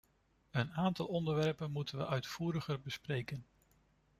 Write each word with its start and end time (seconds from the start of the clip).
Een 0.51 0.71
aantal 0.71 1.05
onderwerpen 1.05 1.71
moeten 1.71 1.97
we 1.97 2.07
uitvoeriger 2.07 2.81
bespreken. 2.81 3.45